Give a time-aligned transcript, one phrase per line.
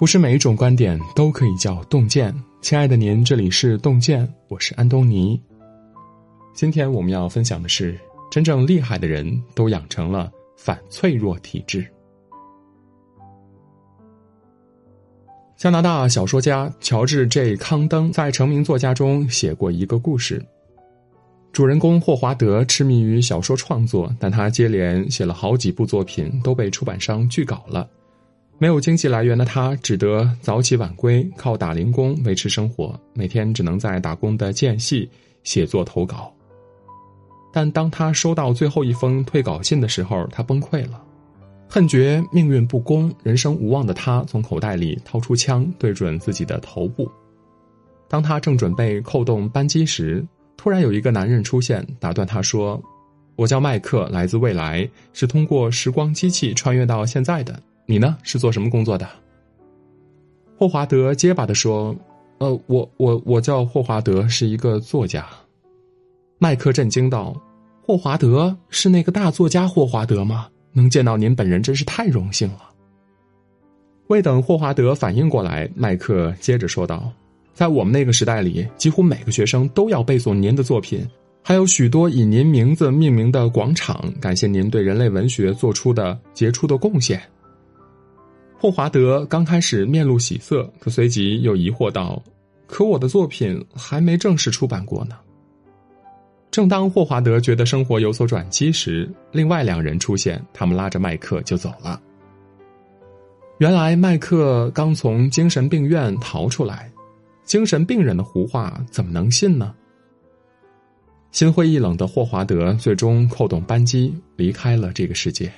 [0.00, 2.34] 不是每一种观点都可以叫洞见。
[2.62, 5.38] 亲爱的您，这里是洞见，我是安东尼。
[6.54, 8.00] 今天我们要分享的是，
[8.30, 11.86] 真正厉害的人都养成了反脆弱体质。
[15.58, 20.42] 加拿大小说家乔治 ·J· 康登在成名作家中写过一个故事。
[21.52, 27.86] 主人公霍华德痴迷于小说创作，但他接连写了好几部作品都被出版商拒稿了。
[28.60, 32.94] 没有经济来源的他，只得早起晚归，靠打零工维持生活。
[33.14, 35.08] 每天只能在打工的间隙
[35.44, 36.30] 写作投稿。
[37.50, 41.02] 但当他收到最后一封退稿信的时候，他崩溃了，
[41.70, 47.10] 恨觉命运不公、人生无望的他，从口袋里掏出枪，对准自己的头部。
[48.08, 50.22] 当他正准备扣动扳机时，
[50.58, 52.78] 突然有一个男人出现，打断他说
[53.36, 57.58] ：“我叫麦克，来自未来，是通过时光机器穿越到现在的。”
[57.90, 58.16] 你呢？
[58.22, 59.04] 是做什么工作的？
[60.56, 61.92] 霍华德结巴的说
[62.38, 65.26] ：“呃，我我我叫霍华德，是一个作家。”
[66.38, 67.34] 麦克震惊道
[67.82, 70.46] ：“霍华德是那个大作家霍华德吗？
[70.72, 72.70] 能见到您本人真是太荣幸了。”
[74.06, 77.10] 未等霍华德反应过来，麦克接着说道
[77.52, 81.04] ：“在我们那个时代里，几乎每个学生都要背诵您的作品，
[81.42, 87.20] 还有许多以您名字命名的广场，感谢您对人类文学做出的杰出的贡献。”
[88.60, 92.22] 霍华德刚开始面露喜色，可随即又疑惑道
[92.68, 95.16] ：“可我的作品还没正式出版过呢。”
[96.52, 101.98] 正当霍华德觉得生活有所转机时，另外两人出现，他们拉着麦克就走了。
[103.56, 106.92] 原来麦克刚从精神病院逃出来，
[107.44, 109.74] 精神病人的胡话怎么能信呢？
[111.32, 115.50] 心灰意冷的霍华德最终扣动扳机，离开了这个世界。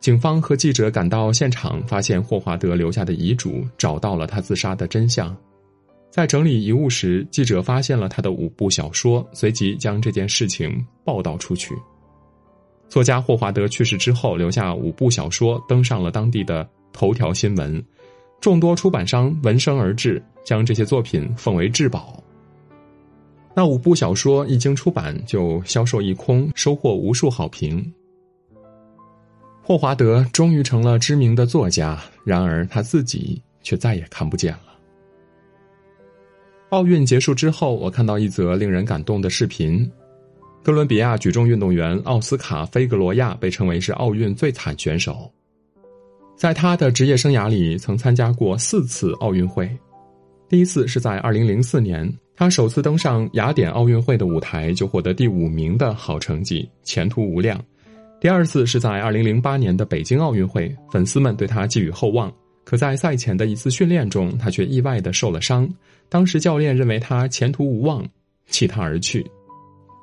[0.00, 5.36] 警方和记者赶到现场，发现霍华德留下的遗嘱，找到了他自杀的真相。
[6.10, 11.74] 在整理遗物时，记者发现了他的五部小说，随即将这件事情报道出去。
[12.88, 17.84] 作家霍华德去世之后，留下五部小说登上了当地的头条新闻，
[18.40, 22.22] 众多出版商闻声而至，将这些作品奉为至宝。
[23.54, 27.92] 那五部小说一经出版，就销售一空，收获无数好评。
[29.68, 34.78] 霍华德终于成了知名的作家，然而他自己却再也看不见了。
[36.70, 39.86] 奥运结束之后，我看到一则令人感动的视频：
[40.64, 45.30] 哥伦比亚举重运动员奥斯卡·菲格罗亚被称为是奥运最惨选手。
[46.34, 49.70] 在他的职业生涯里，曾参加过四次奥运会。
[50.48, 57.62] 第一次是在二零零四年，他首次登上雅典奥运会的舞台，就获得第五名的好成绩，前途无量。
[58.20, 62.32] 第二次是在二零零八年的北京奥运会，粉丝们对他寄予厚望。
[62.64, 65.68] 可在赛前的一次训练中，他却意外的受了伤。
[66.08, 68.04] 当时教练认为他前途无望，
[68.48, 69.24] 弃他而去。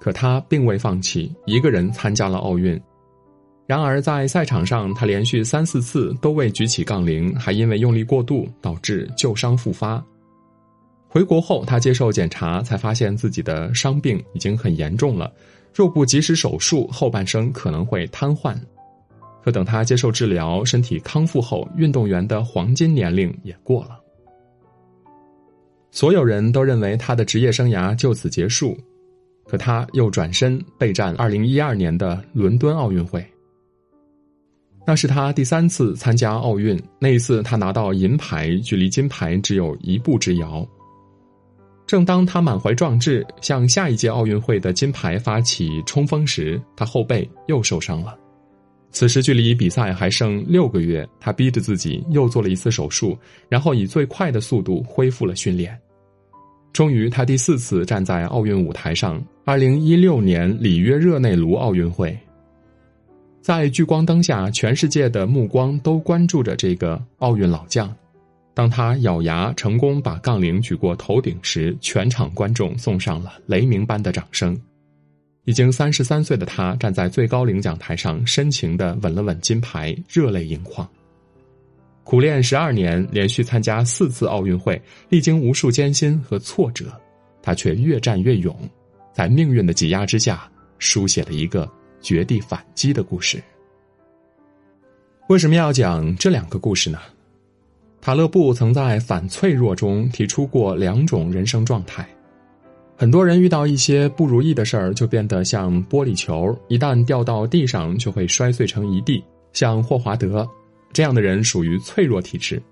[0.00, 2.78] 可他并未放弃，一个人参加了奥运。
[3.66, 10.04] 然而在赛场上，他连续三四次都未举起杠铃，还因为用力过度导致旧伤复发。
[11.06, 15.32] 回国后，他接受检查，才发现自己的伤病已经很严重了。
[15.72, 18.56] 若不及时手术，后半生可能会瘫痪。
[19.42, 23.98] 可等他接受治疗、身体康复后，运动员的黄金年龄也过了。
[25.90, 28.76] 所有人都认为他的职业生涯就此结束，
[29.46, 33.24] 可他又转身备战二零一二年的伦敦奥运会。
[34.86, 40.66] 那是他第三次参加奥运，那一次他拿到银牌，距离金牌只有一步之遥。
[41.90, 48.16] 正当他满怀壮志向下一届奥运会的金牌发起冲锋时，他后背又受伤了。
[48.92, 53.18] 此时距离比赛还剩六个月，他逼着自己又做了一次手术，
[53.48, 55.76] 然后以最快的速度恢复了训练。
[56.72, 59.20] 终于，他第四次站在奥运舞台上。
[59.44, 62.16] 二零一六年里约热内卢奥运会，
[63.40, 67.92] 在聚光灯下，全世界的目光都关注着这个奥运老将。
[68.52, 74.60] 当他咬牙成功把杠铃举过头顶时，全场观众送上了雷鸣般的掌声。
[75.44, 80.86] 已经三十三岁的他站在最高领奖台上，深情的吻了吻金牌，热泪盈眶。
[82.04, 86.92] 苦练十二年，连续参加四次奥运会，历经无数艰辛和挫折，
[87.42, 88.54] 他却越战越勇，
[89.12, 91.70] 在命运的挤压之下，书写了一个
[92.00, 93.42] 绝地反击的故事。
[95.28, 96.98] 为什么要讲这两个故事呢？
[98.02, 102.08] 塔勒布曾在《反脆弱》中提出过两种人生状态。
[102.96, 109.22] 很多人遇到一些不如意的事儿，就变得像玻璃球，一旦掉到地上就会摔碎成一地。
[109.52, 110.48] 像霍华德
[110.92, 112.62] 这样的人属于脆弱体质，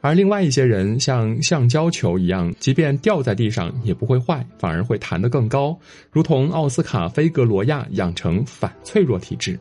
[0.00, 5.76] 而另外一些人像橡胶球一样，即便掉在地上也不会坏，反而会弹得更高，
[6.12, 9.58] 如同奥斯卡·菲格罗亚养成反脆弱体质。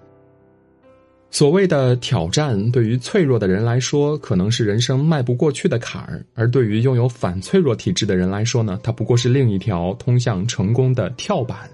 [1.34, 11.68] 所谓的挑战，对于脆弱的人来说，可能是人生迈不过去的坎儿；而对于拥有反脆弱体质的人来说呢，它不过是另一条通向成功的跳板。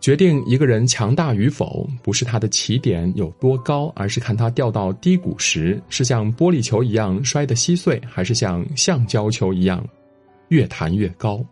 [0.00, 9.82] 决定一个人强大与否，不是他的起点有多高，而是看他掉到低谷时，是像玻璃球一样摔得稀碎，还是像橡胶球一样
[10.48, 11.42] 越弹越高。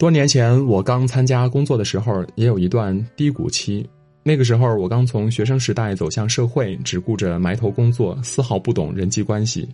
[0.00, 3.88] 多年前，我刚参加工作的时候，也有一段低谷期。
[4.28, 9.68] 那个时候，我刚从学生时代走向社会，只顾着埋头工作，丝毫不懂人际关系。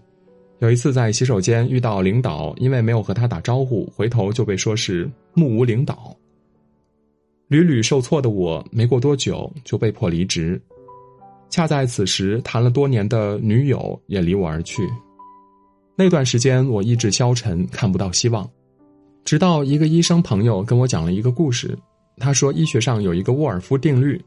[0.58, 6.14] 有一次在洗手间遇到领导，因为没有和他打招呼，回头就被说是目无领导。
[7.48, 10.60] 屡屡受挫的我，没过多久就被迫离职。
[11.48, 14.82] 恰在此时，谈了多年的女友也离我而去。
[15.96, 18.46] 那段时间，我意志消沉，看不到希望。
[19.24, 21.74] 直到一个医生朋友跟我讲了一个故事，
[22.18, 24.22] 他说医学上有一个沃尔夫定律。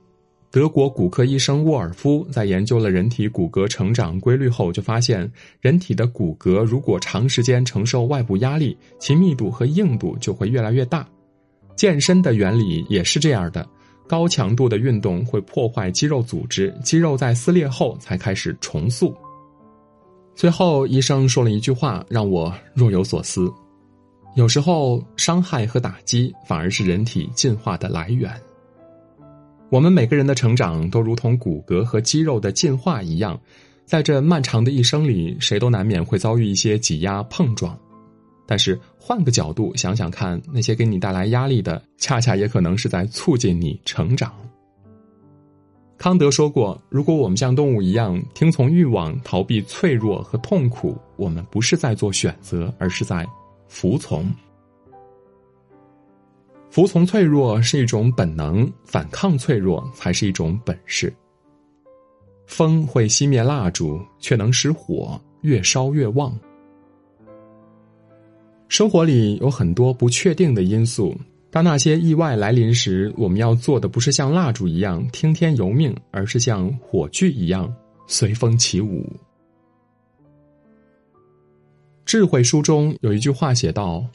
[0.55, 5.29] 德国骨科医生沃尔夫在研究了人体骨骼成长规律后，就发现
[5.59, 11.05] 人体的骨骼如果长时间承受外部压力，其密度和硬度就会越来越大。
[11.75, 13.67] 健身的原理也是这样的，
[14.07, 19.13] 高强度的运动会破坏肌肉组织，肌肉在撕裂后才开始重塑。
[20.35, 23.51] 最后，医生说了一句话，让我若有所思：
[24.37, 28.31] 有时候，伤害和打击反而是人体进化的来源。
[29.75, 33.37] 我们每个人的成长都如同骨骼和肌肉的进化一样，
[33.83, 37.77] 在这漫长的一生里，谁都难免会遭遇一些挤压碰撞。
[38.47, 44.31] 但是换个角度想想看，那些给你带来压力的，恰恰也可能是在促进你成长。
[45.97, 53.27] 康德说过：“如果我们像动物一样听从欲望、逃避脆弱和痛苦，我们不是在做选择，而是在
[53.67, 54.25] 服从。”
[56.75, 61.13] 服从脆弱是一种本能，反抗脆弱才是一种本事。
[62.47, 66.37] 风会熄灭蜡烛，却能使火越烧越旺。
[68.67, 71.15] 生活里有很多不确定的因素，
[71.49, 77.73] 当那些意外来临时，我们要做的不是像蜡烛一样听天由命，而是像火炬一样
[78.05, 79.09] 随风起舞。
[82.03, 84.05] 智慧书中有一句话写道。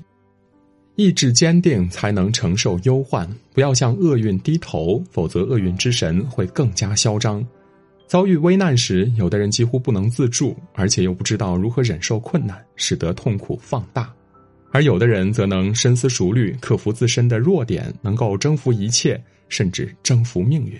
[0.96, 3.28] 意志坚定，才能承受忧患。
[3.54, 7.46] 不要向厄运低头，否则厄运之神会更加嚣张。
[8.06, 14.04] 遭遇危难时，有的人几乎不能自助，而且又不知道如何忍受困难，使得痛苦放大；
[14.72, 20.74] 而有的人则能深思熟虑，克服自身的弱点，能够征服一切，甚至征服命运。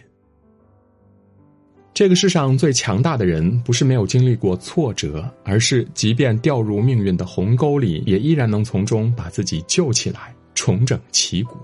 [2.01, 11.59] 这个世上最强大的人，不是没有经历过挫折，而是即便掉入命运的鸿沟里，也依然能从中把自己救起来，重整旗鼓。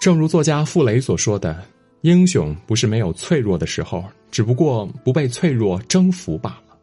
[0.00, 1.62] 正如作家傅雷所说的
[2.02, 6.76] ：“英雄不是没有脆弱的时候，只不过不被脆弱征服罢了。”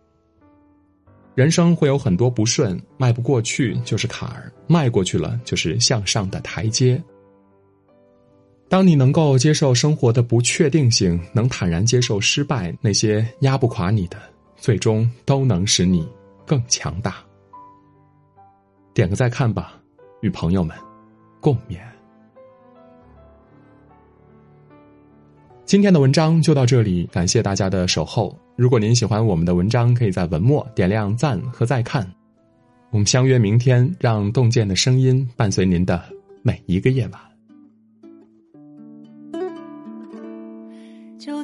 [1.36, 7.04] 人生会有很多不顺，迈不过去就是坎儿，迈过去了就是向上的台阶。
[8.70, 14.18] 当你能够接受生活的不确定性，能坦然接受失败，那些压不垮你的，
[14.58, 16.06] 最终都能使你
[16.46, 17.16] 更强大。
[18.94, 19.80] 点个再看吧，
[20.22, 20.76] 与朋友们
[21.40, 21.78] 共勉。
[25.64, 28.38] 今天的文章就到这里，感谢大家的守候。
[28.58, 32.06] 如果您喜欢我们的文章，可以在文末点亮赞和再看。
[32.90, 36.04] 我们相约明天，让洞见的声音伴随您的
[36.42, 37.27] 每一个夜晚。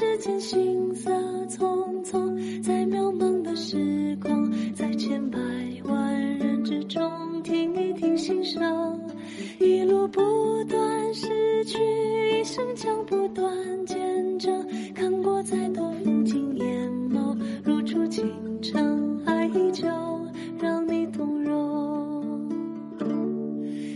[0.00, 1.10] 世间行色
[1.46, 5.38] 匆匆，在渺茫的时光，在千百
[5.84, 7.02] 万人之中，
[7.42, 8.98] 听一听心声，
[9.58, 10.18] 一路不
[10.64, 11.78] 断失去，
[12.32, 13.46] 一生将不断
[13.84, 18.26] 见证，看过再多风景，眼眸如初清
[18.62, 19.86] 晨，爱依旧
[20.58, 22.48] 让你动容，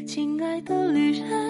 [0.06, 1.43] 亲爱的旅人，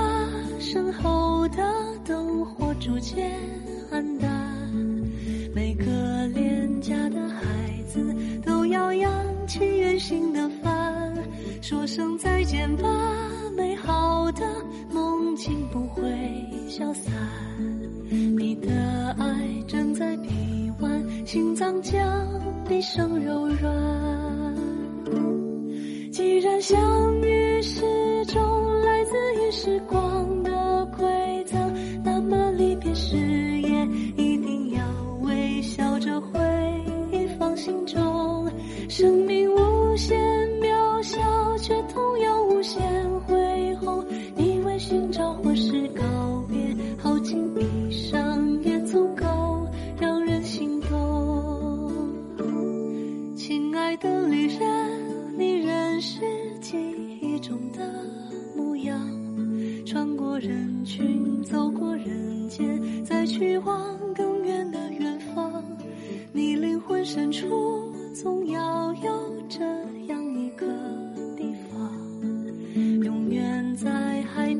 [0.00, 1.62] 他，身后的
[2.04, 3.32] 灯火逐渐
[3.90, 4.28] 暗淡，
[5.54, 7.44] 每个恋家的孩
[7.86, 8.14] 子
[8.44, 9.12] 都要扬
[9.46, 11.14] 起远行的帆，
[11.60, 12.88] 说声再见吧，
[13.56, 14.42] 美好的
[14.90, 16.02] 梦境不会
[16.68, 17.12] 消散，
[18.10, 19.26] 你的爱
[19.66, 20.28] 正在臂
[20.80, 22.00] 弯，心脏将
[22.70, 24.19] 一生柔软。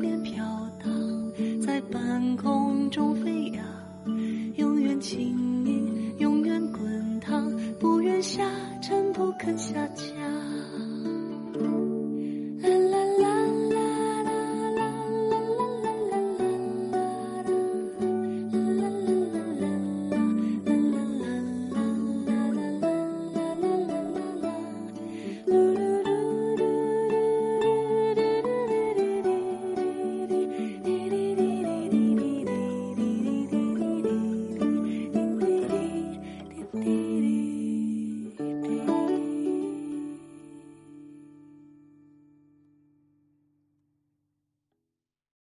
[0.01, 0.43] 面飘
[0.83, 1.31] 荡
[1.61, 3.63] 在半空中飞扬
[4.55, 5.50] 永远轻